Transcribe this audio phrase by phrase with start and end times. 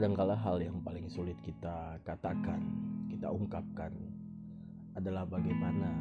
[0.00, 2.56] Kadangkala hal yang paling sulit kita katakan,
[3.12, 3.92] kita ungkapkan
[4.96, 5.92] adalah bagaimana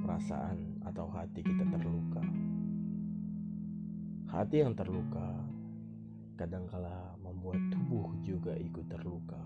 [0.00, 2.24] perasaan atau hati kita terluka.
[4.32, 5.44] Hati yang terluka
[6.40, 9.44] kadangkala membuat tubuh juga ikut terluka.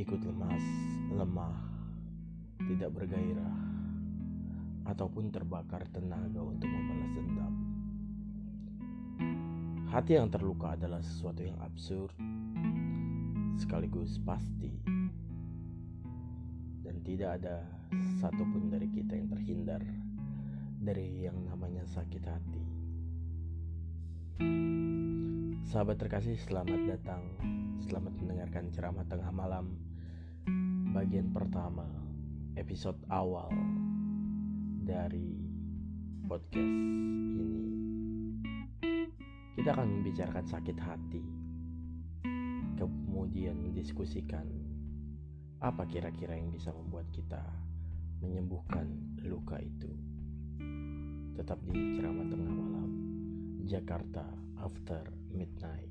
[0.00, 0.64] Ikut lemas,
[1.12, 1.60] lemah,
[2.72, 3.58] tidak bergairah,
[4.88, 7.55] ataupun terbakar tenaga untuk membalas dendam.
[9.86, 12.10] Hati yang terluka adalah sesuatu yang absurd,
[13.54, 14.82] sekaligus pasti,
[16.82, 17.62] dan tidak ada
[18.18, 19.82] satupun dari kita yang terhindar
[20.82, 22.64] dari yang namanya sakit hati.
[25.70, 27.22] Sahabat terkasih, selamat datang,
[27.86, 29.70] selamat mendengarkan ceramah tengah malam,
[30.90, 31.86] bagian pertama,
[32.58, 33.54] episode awal
[34.82, 35.38] dari
[36.26, 37.85] podcast ini.
[39.66, 41.22] Kita akan membicarakan sakit hati
[42.78, 44.46] kemudian mendiskusikan
[45.58, 47.42] apa kira-kira yang bisa membuat kita
[48.22, 48.86] menyembuhkan
[49.26, 49.90] luka itu.
[51.34, 52.90] Tetap di ceramah tengah malam,
[53.66, 54.22] Jakarta
[54.62, 55.02] after
[55.34, 55.90] midnight.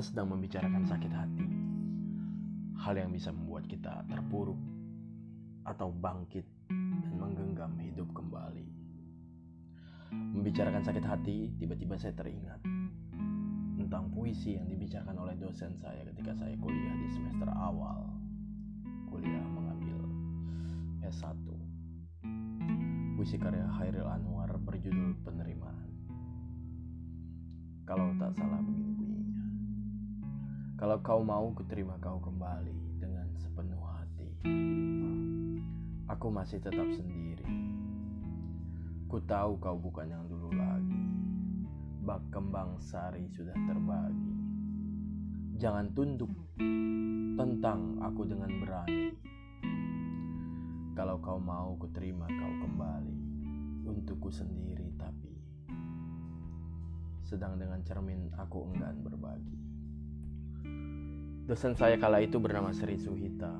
[0.00, 1.48] Kita sedang membicarakan sakit hati,
[2.80, 4.56] hal yang bisa membuat kita terpuruk
[5.68, 8.64] atau bangkit dan menggenggam hidup kembali.
[10.08, 12.64] Membicarakan sakit hati, tiba-tiba saya teringat
[13.76, 18.00] tentang puisi yang dibicarakan oleh dosen saya ketika saya kuliah di semester awal.
[19.04, 20.00] Kuliah mengambil
[21.04, 21.44] S1
[23.20, 25.92] puisi karya Hairil Anwar berjudul Penerimaan.
[27.84, 28.89] Kalau tak salah begini.
[30.80, 34.32] Kalau kau mau kuterima kau kembali dengan sepenuh hati.
[36.08, 37.44] Aku masih tetap sendiri.
[39.04, 41.04] Ku tahu kau bukan yang dulu lagi.
[42.00, 44.32] Bak kembang sari sudah terbagi.
[45.60, 46.32] Jangan tunduk
[47.36, 49.12] tentang aku dengan berani.
[50.96, 53.16] Kalau kau mau kuterima kau kembali
[53.84, 55.32] Untukku sendiri tapi
[57.24, 59.69] Sedang dengan cermin aku enggan berbagi
[61.46, 63.50] Dosen saya kala itu bernama Sri Suhita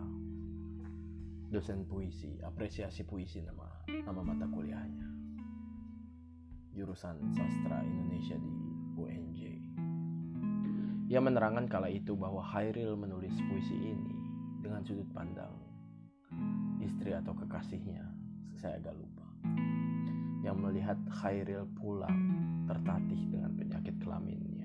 [1.51, 5.09] Dosen puisi, apresiasi puisi nama nama mata kuliahnya.
[6.71, 8.55] Jurusan Sastra Indonesia di
[8.95, 9.41] UNJ
[11.11, 14.15] Ia menerangkan kala itu bahwa Hairil menulis puisi ini
[14.63, 15.71] dengan sudut pandang
[16.81, 18.03] istri atau kekasihnya,
[18.57, 19.27] saya agak lupa,
[20.45, 22.19] yang melihat Khairil pulang
[22.69, 24.60] tertatih dengan penyakit kelaminnya.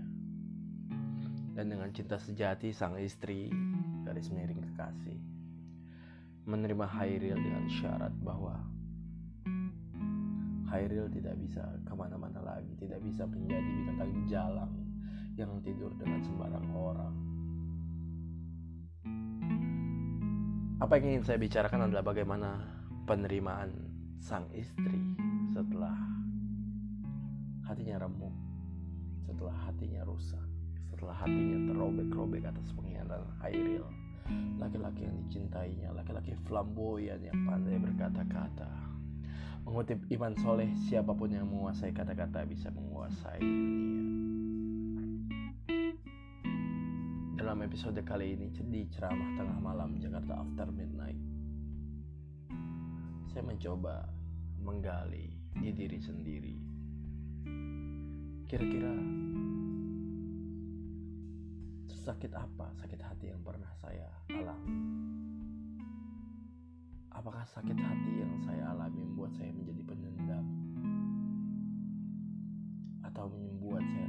[1.55, 3.47] Dan dengan cinta sejati sang istri,
[4.03, 5.19] garis miring kekasih,
[6.43, 8.59] menerima Khairil dengan syarat bahwa
[10.67, 14.73] Khairil tidak bisa ke mana-mana lagi, tidak bisa menjadi binatang jalang
[15.39, 17.15] yang tidur dengan sembarang orang.
[20.83, 22.59] Apa yang ingin saya bicarakan adalah bagaimana
[23.07, 23.71] penerimaan
[24.19, 24.99] sang istri
[25.55, 25.95] setelah
[27.63, 28.35] hatinya remuk,
[29.23, 30.43] setelah hatinya rusak,
[30.95, 33.83] setelah hatinya terobek-robek atas pengkhianatan Hairil.
[34.55, 38.71] Laki-laki yang dicintainya, laki-laki flamboyan yang pandai berkata-kata.
[39.67, 44.05] Mengutip Iman Soleh, siapa pun yang menguasai kata-kata bisa menguasai dunia.
[47.45, 51.15] dalam episode kali ini di ceramah tengah malam Jakarta After Midnight.
[53.29, 54.09] Saya mencoba
[54.65, 56.57] menggali di diri sendiri.
[58.49, 58.91] Kira-kira
[62.05, 64.77] sakit apa sakit hati yang pernah saya alami?
[67.09, 70.45] Apakah sakit hati yang saya alami membuat saya menjadi pendendam?
[73.09, 74.04] Atau membuat saya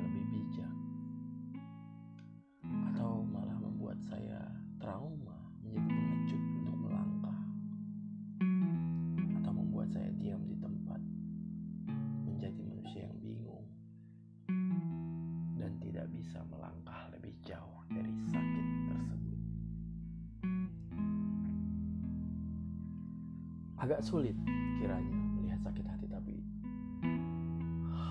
[23.86, 24.34] agak sulit
[24.82, 26.42] kiranya melihat sakit hati tapi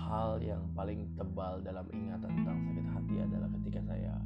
[0.08, 4.16] hal yang paling tebal dalam ingatan tentang sakit hati adalah ketika saya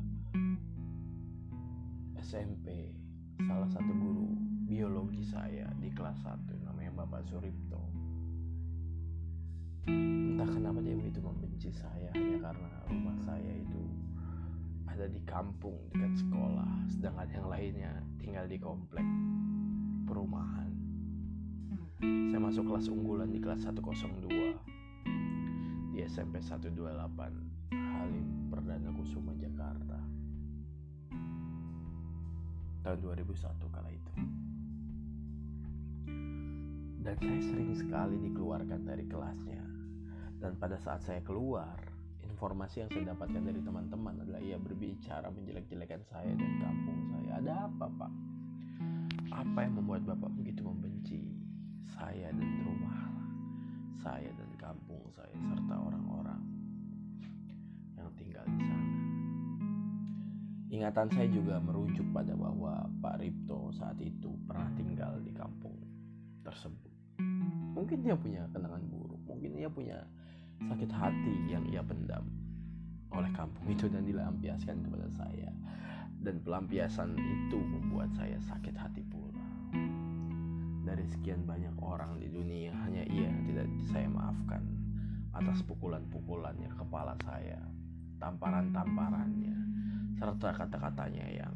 [2.22, 2.94] SMP
[3.42, 4.30] salah satu guru
[4.70, 7.82] biologi saya di kelas 1 namanya Bapak Suripto.
[9.90, 13.82] Entah kenapa dia begitu membenci saya hanya karena rumah saya itu
[14.86, 17.92] ada di kampung dekat sekolah sedangkan yang lainnya
[18.22, 19.06] tinggal di komplek
[20.06, 20.70] perumahan
[22.00, 24.32] saya masuk kelas unggulan di kelas 102
[25.92, 26.72] di SMP 128
[27.76, 30.00] Halim Perdana Kusuma Jakarta.
[32.80, 33.36] Tahun 2001
[33.68, 34.12] kala itu.
[37.04, 39.60] Dan saya sering sekali dikeluarkan dari kelasnya.
[40.40, 41.76] Dan pada saat saya keluar
[42.24, 47.44] informasi yang saya dapatkan dari teman-teman adalah ia berbicara menjelek-jelekan saya dan kampung saya.
[47.44, 48.12] Ada apa pak?
[49.36, 51.39] Apa yang membuat bapak begitu membenci
[51.92, 52.98] saya dan rumah
[54.00, 56.42] saya dan kampung saya serta orang-orang
[57.98, 58.90] yang tinggal di sana
[60.70, 65.74] Ingatan saya juga merujuk pada bahwa Pak Ripto saat itu pernah tinggal di kampung
[66.46, 66.94] tersebut.
[67.74, 69.98] Mungkin dia punya kenangan buruk, mungkin dia punya
[70.62, 72.22] sakit hati yang ia pendam
[73.10, 75.50] oleh kampung itu dan dilampiaskan kepada saya.
[76.20, 79.39] Dan pelampiasan itu membuat saya sakit hati pula.
[80.90, 84.66] Dari sekian banyak orang di dunia, hanya ia tidak saya maafkan
[85.30, 87.62] atas pukulan-pukulannya kepala saya,
[88.18, 89.54] tamparan-tamparannya,
[90.18, 91.54] serta kata-katanya yang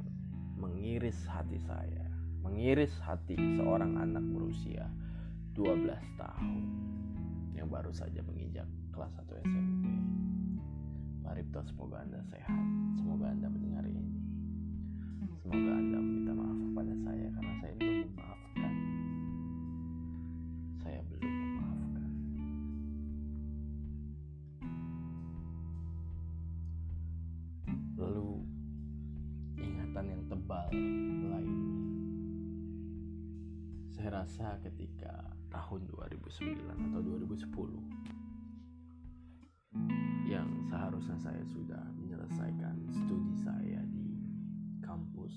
[0.54, 2.06] mengiris hati saya,
[2.46, 4.86] mengiris hati seorang anak berusia
[5.58, 6.62] 12 tahun
[7.58, 9.84] yang baru saja menginjak kelas 1 SMP.
[11.26, 12.66] Pak Ripto, semoga Anda sehat,
[13.02, 14.14] semoga Anda mendengar ini.
[15.42, 18.33] Semoga Anda meminta maaf kepada saya karena saya belum memaafkan.
[30.44, 30.68] Tebal
[31.32, 31.72] lainnya.
[33.88, 37.48] Saya rasa ketika tahun 2009 atau 2010
[40.28, 44.20] yang seharusnya saya sudah menyelesaikan studi saya di
[44.84, 45.32] kampus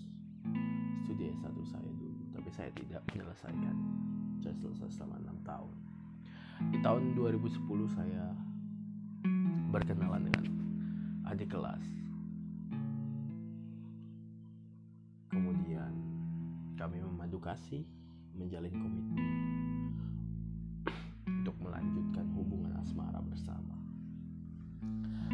[1.07, 3.79] studi S1 saya dulu tapi saya tidak menyelesaikan
[4.43, 5.71] saya selesai selama 6 tahun
[6.75, 7.63] di tahun 2010
[7.95, 8.35] saya
[9.71, 10.51] berkenalan dengan
[11.31, 12.06] adik kelas
[16.77, 17.81] kami memadu kasih
[18.37, 19.29] menjalin komitmen
[21.25, 23.73] untuk melanjutkan hubungan asmara bersama.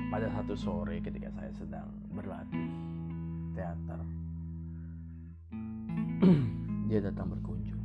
[0.07, 2.71] Pada satu sore ketika saya sedang berlatih
[3.59, 3.99] teater
[6.87, 7.83] dia datang berkunjung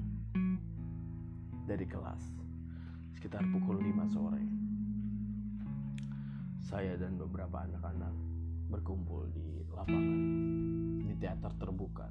[1.67, 2.23] dari kelas
[3.19, 4.45] sekitar pukul 5 sore.
[6.63, 8.15] Saya dan beberapa anak-anak
[8.71, 10.21] berkumpul di lapangan
[11.11, 12.07] di teater terbuka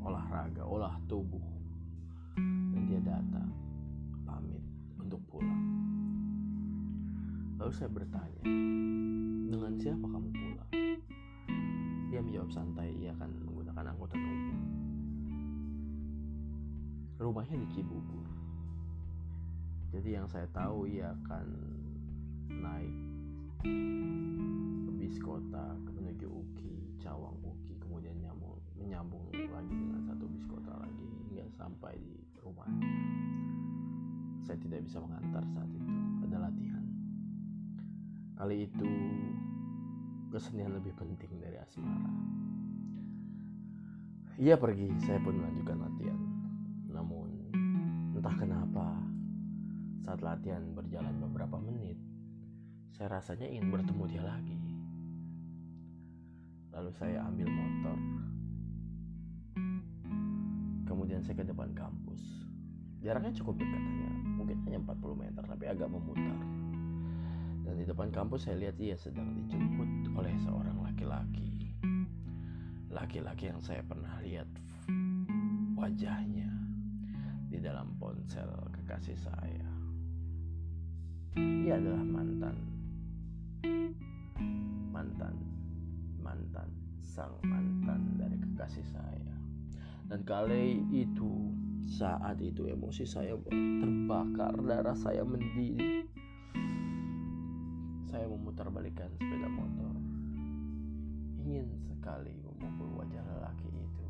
[0.00, 1.44] olahraga olah tubuh
[2.72, 3.52] dan dia datang
[4.24, 4.64] pamit
[4.96, 5.70] untuk pulang
[7.60, 8.40] Lalu saya bertanya,
[9.52, 10.72] dengan siapa kamu pulang?
[12.08, 14.60] Dia menjawab santai, ia akan menggunakan angkutan umum.
[17.20, 18.24] Rumahnya di Cibubur.
[19.92, 21.46] Jadi yang saya tahu ia akan
[22.48, 22.96] naik
[24.96, 27.36] bis kota menuju Uki, Cawang
[31.70, 32.82] sampai di rumahnya.
[34.42, 35.90] Saya tidak bisa mengantar saat itu,
[36.26, 36.82] ada latihan.
[38.34, 38.90] Kali itu
[40.34, 42.10] kesenian lebih penting dari asmara.
[44.42, 46.20] Ia pergi, saya pun melanjutkan latihan.
[46.90, 47.30] Namun
[48.18, 48.98] entah kenapa
[50.02, 52.02] saat latihan berjalan beberapa menit,
[52.98, 54.58] saya rasanya ingin bertemu dia lagi.
[56.74, 58.29] Lalu saya ambil motor.
[60.90, 62.18] Kemudian saya ke depan kampus.
[62.98, 66.40] Jaraknya cukup dekat hanya mungkin hanya 40 meter tapi agak memutar.
[67.62, 71.70] Dan di depan kampus saya lihat ia sedang dijemput oleh seorang laki-laki.
[72.90, 74.50] Laki-laki yang saya pernah lihat
[75.78, 76.50] wajahnya
[77.46, 79.68] di dalam ponsel kekasih saya.
[81.38, 82.58] Ia adalah mantan
[84.90, 85.38] mantan
[86.18, 86.68] mantan
[87.06, 89.39] sang mantan dari kekasih saya.
[90.10, 91.54] Dan kali itu
[91.86, 96.02] saat itu emosi saya terbakar, darah saya mendidih
[98.10, 99.94] saya memutarbalikkan sepeda motor.
[101.46, 104.06] Ingin sekali memukul wajah lelaki itu.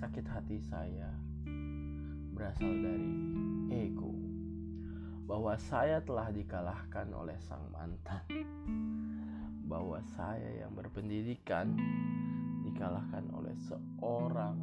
[0.00, 1.12] Sakit hati saya
[2.32, 3.12] berasal dari
[3.68, 4.16] ego
[5.28, 8.24] bahwa saya telah dikalahkan oleh sang mantan.
[9.70, 11.78] bahwa saya yang berpendidikan
[12.80, 14.56] dikalahkan oleh seorang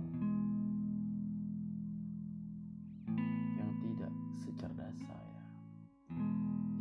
[3.54, 4.10] yang tidak
[4.42, 5.46] secerdas saya.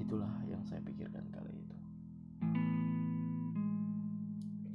[0.01, 1.77] Itulah yang saya pikirkan kali itu.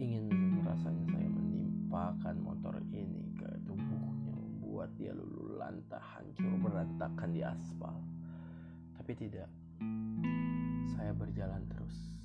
[0.05, 7.41] Ingin rasanya saya menimpakan motor ini ke tubuhnya, membuat dia lulu lantah, hancur berantakan di
[7.41, 7.97] aspal.
[9.01, 9.49] Tapi tidak,
[10.93, 12.21] saya berjalan terus,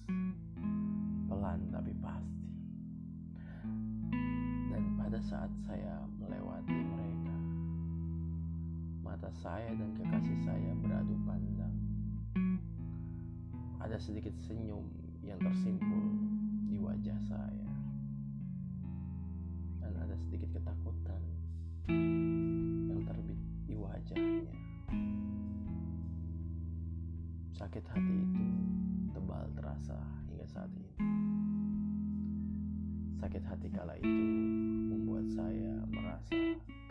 [1.25, 2.36] pelan tapi pasti.
[5.17, 7.37] Pada saat saya melewati mereka,
[9.01, 11.73] mata saya dan kekasih saya beradu pandang.
[13.81, 14.85] Ada sedikit senyum
[15.25, 16.05] yang tersimpul
[16.69, 17.73] di wajah saya,
[19.81, 21.23] dan ada sedikit ketakutan
[21.89, 24.53] yang terbit di wajahnya.
[27.57, 28.45] Sakit hati itu
[29.17, 29.97] tebal terasa
[30.29, 30.93] hingga saat ini.
[33.17, 34.25] Sakit hati kala itu
[34.93, 36.37] membuat saya merasa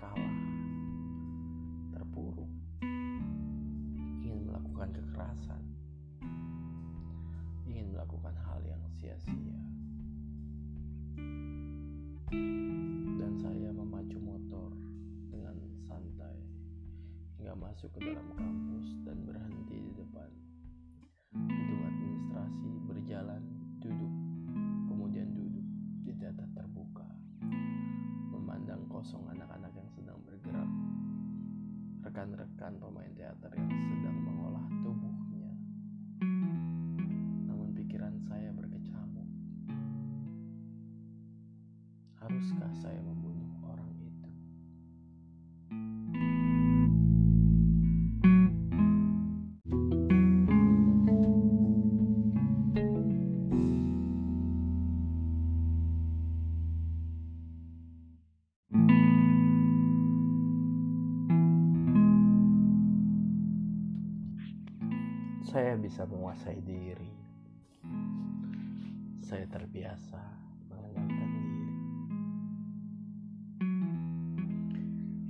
[0.02, 0.38] kalah,
[1.94, 2.50] terpuruk,
[4.26, 5.62] ingin melakukan kekerasan,
[7.70, 9.62] ingin melakukan hal yang sia-sia.
[13.22, 14.74] Dan saya memacu motor
[15.30, 16.42] dengan santai
[17.38, 20.30] hingga masuk ke dalam kampus dan berhenti di depan
[21.38, 23.44] gedung administrasi berjalan
[23.78, 24.25] duduk
[26.16, 27.08] teater terbuka
[28.32, 30.72] memandang kosong anak-anak yang sedang bergerak
[32.06, 35.52] rekan-rekan pemain teater yang sedang mengolah tubuhnya.
[37.50, 39.28] Namun pikiran saya berkecamuk.
[42.22, 43.02] Haruskah saya
[65.56, 67.16] saya bisa menguasai diri.
[69.24, 70.20] Saya terbiasa
[70.68, 71.72] mengendalikan diri.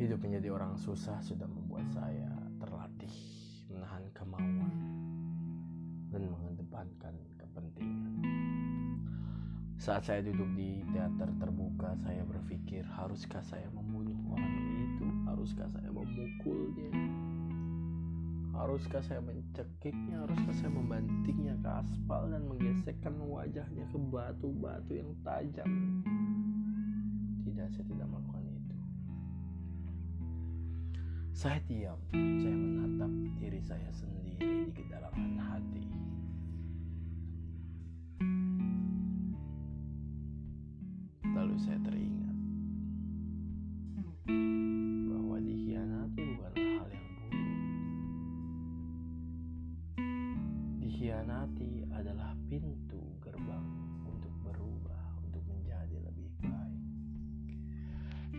[0.01, 3.13] Hidup menjadi orang susah sudah membuat saya terlatih
[3.70, 4.74] menahan kemauan
[6.10, 8.13] dan mengedepankan kepentingan.
[9.77, 14.58] Saat saya duduk di teater terbuka, saya berpikir, haruskah saya membunuh orang
[14.89, 15.05] itu?
[15.29, 16.89] Haruskah saya memukulnya?
[18.75, 20.27] Haruskah saya mencekiknya?
[20.27, 26.03] Haruskah saya membantingnya ke aspal dan menggesekkan wajahnya ke batu-batu yang tajam?
[27.48, 28.75] Tidak, saya tidak melakukan itu.
[31.32, 35.85] Saya diam, saya menatap diri saya sendiri di kedalaman hati.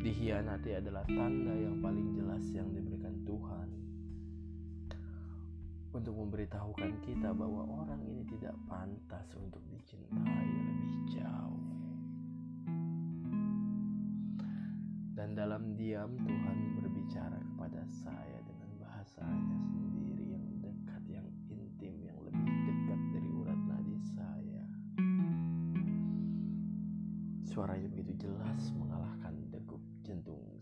[0.07, 3.69] Dikhianati adalah tanda yang paling jelas yang diberikan Tuhan
[5.91, 11.67] untuk memberitahukan kita bahwa orang ini tidak pantas untuk dicintai lebih jauh.
[15.19, 22.19] Dan dalam diam Tuhan berbicara kepada saya dengan bahasanya sendiri yang dekat, yang intim, yang
[22.23, 24.65] lebih dekat dari urat nadi saya.
[27.51, 29.35] Suaranya begitu jelas mengalahkan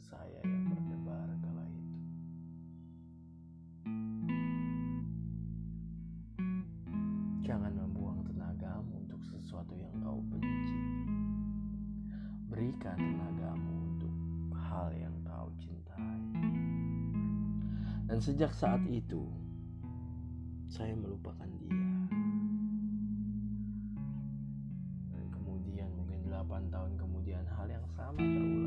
[0.04, 1.96] saya yang berdebar kala itu.
[7.44, 10.80] Jangan membuang tenagamu untuk sesuatu yang kau benci.
[12.52, 14.14] Berikan tenagamu untuk
[14.52, 16.20] hal yang kau cintai.
[18.04, 19.24] Dan sejak saat itu,
[20.68, 21.88] saya melupakan dia.
[25.08, 28.63] Dan kemudian mungkin 8 tahun kemudian hal yang sama terulang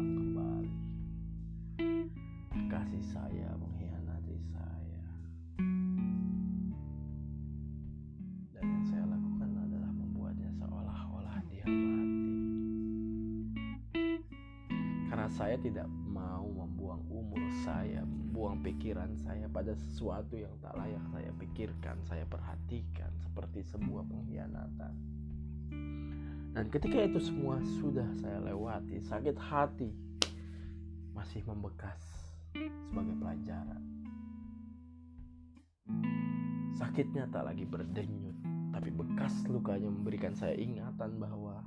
[15.28, 21.30] Saya tidak mau membuang umur saya, membuang pikiran saya pada sesuatu yang tak layak saya
[21.36, 24.94] pikirkan, saya perhatikan seperti sebuah pengkhianatan.
[26.58, 29.94] Dan ketika itu semua sudah saya lewati, sakit hati
[31.14, 32.02] masih membekas
[32.90, 33.84] sebagai pelajaran.
[36.74, 38.38] Sakitnya tak lagi berdenyut,
[38.74, 41.62] tapi bekas lukanya memberikan saya ingatan bahwa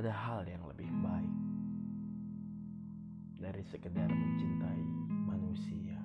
[0.00, 1.34] ada hal yang lebih baik
[3.36, 4.82] dari sekedar mencintai
[5.28, 6.00] manusia.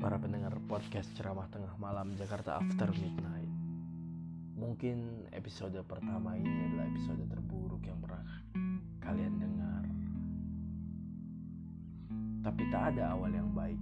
[0.00, 3.52] Para pendengar podcast ceramah tengah malam Jakarta After Midnight.
[4.56, 8.24] Mungkin episode pertama ini adalah episode terburuk yang pernah
[9.04, 9.84] kalian dengar.
[12.40, 13.80] Tapi tak ada awal yang baik.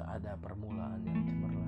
[0.00, 1.59] Tak ada permulaan yang cemerlang.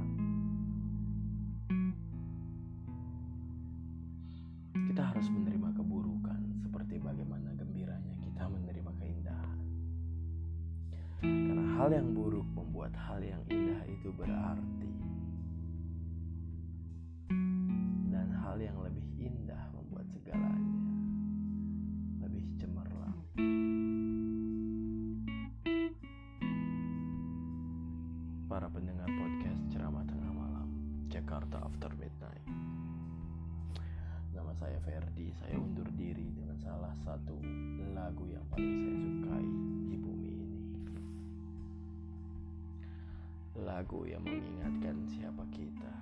[5.23, 9.59] Harus menerima keburukan seperti bagaimana gembiranya kita menerima keindahan.
[11.23, 14.91] Karena hal yang buruk membuat hal yang indah itu berarti.
[18.11, 20.52] Dan hal yang lebih indah membuat segalanya
[35.41, 37.37] saya undur diri dengan salah satu
[37.93, 39.47] lagu yang paling saya sukai
[39.89, 40.61] di bumi ini.
[43.65, 45.93] Lagu yang mengingatkan siapa kita.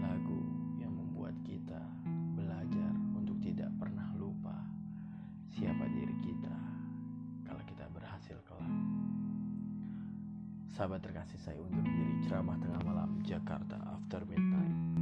[0.00, 0.40] Lagu
[0.80, 1.82] yang membuat kita
[2.34, 4.56] belajar untuk tidak pernah lupa
[5.52, 6.56] siapa diri kita
[7.44, 8.72] kalau kita berhasil kelak.
[10.72, 15.01] Sahabat terkasih saya undur diri ceramah tengah malam Jakarta After Midnight.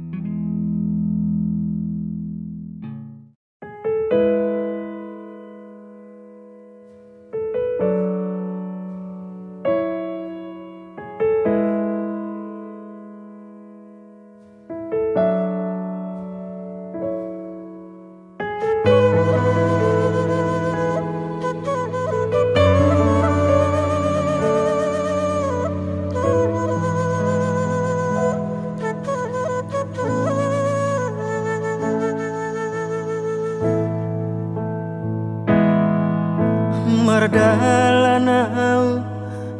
[37.21, 38.97] Mardalanau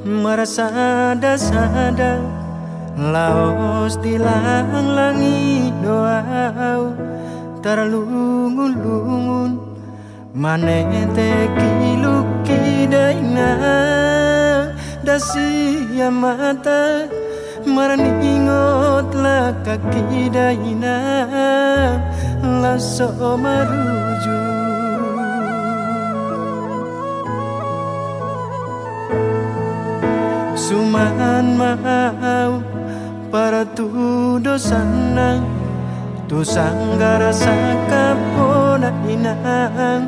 [0.02, 2.17] Marasada sada
[2.97, 6.97] Laos dilang langi doau
[7.62, 9.52] Tarlungun lungun
[10.34, 13.54] Manete kiluki daina
[15.06, 17.06] Dasi mata
[17.62, 19.13] Maraningot
[19.62, 20.97] kaki daina
[22.41, 24.40] Laso maruju
[31.01, 32.61] Suman mau.
[33.33, 35.41] Para tudo sana
[36.29, 40.05] Tu sanggara sakapona inang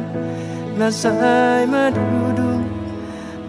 [1.65, 2.61] madudung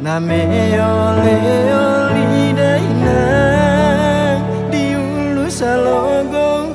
[0.01, 1.37] Na meole
[1.69, 4.41] oli dainang.
[4.73, 6.73] Diulu salogong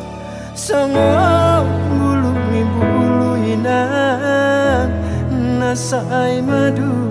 [0.53, 4.91] Songo bulu mi bulu inang.
[5.33, 7.08] Nasay madudus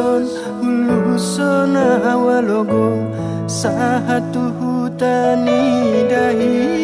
[0.00, 0.24] Luzon
[0.88, 3.04] Luzon awalogo
[3.44, 4.00] Sa
[5.36, 5.60] ni
[6.08, 6.79] dahil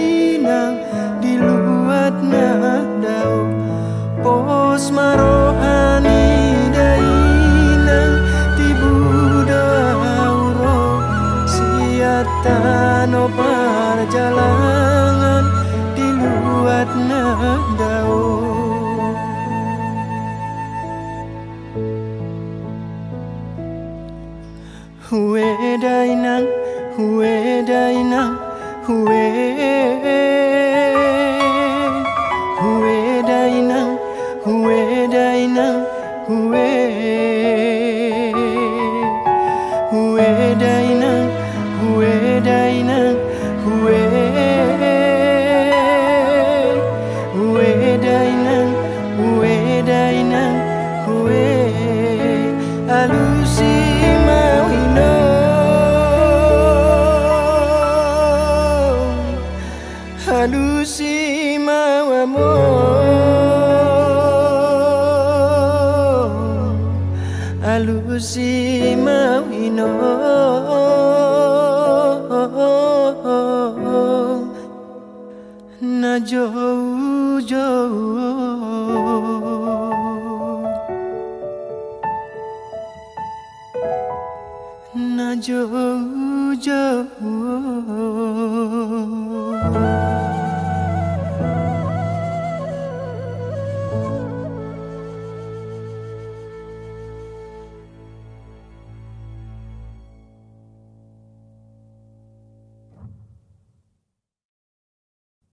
[25.77, 26.47] Hue dainang,
[26.97, 28.39] hue dainang,
[28.87, 29.56] hue
[68.57, 69.87] Alusi mawino
[75.81, 78.57] Na jauh jauh
[85.17, 87.07] Na jauh jauh